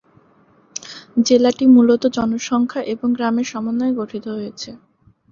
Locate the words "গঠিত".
3.99-4.25